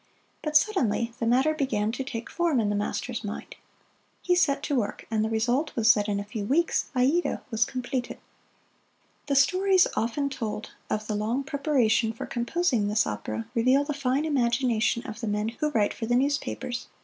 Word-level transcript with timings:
But 0.41 0.57
suddenly 0.57 1.13
the 1.19 1.27
matter 1.27 1.53
began 1.53 1.91
to 1.91 2.03
take 2.03 2.27
form 2.31 2.59
in 2.59 2.69
the 2.69 2.75
master's 2.75 3.23
mind. 3.23 3.55
He 4.23 4.33
set 4.35 4.63
to 4.63 4.73
work, 4.75 5.05
and 5.11 5.23
the 5.23 5.29
result 5.29 5.75
was 5.75 5.93
that 5.93 6.07
in 6.07 6.19
a 6.19 6.23
few 6.25 6.43
weeks 6.43 6.87
"Aida" 6.95 7.43
was 7.51 7.65
completed. 7.65 8.17
The 9.27 9.35
stories 9.35 9.85
often 9.95 10.31
told 10.31 10.71
of 10.89 11.05
the 11.05 11.13
long 11.13 11.43
preparation 11.43 12.13
for 12.13 12.25
composing 12.25 12.87
this 12.87 13.05
opera 13.05 13.45
reveal 13.53 13.83
the 13.83 13.93
fine 13.93 14.25
imagination 14.25 15.03
of 15.05 15.21
the 15.21 15.27
men 15.27 15.49
who 15.49 15.69
write 15.69 15.93
for 15.93 16.07
the 16.07 16.15
newspapers. 16.15 16.87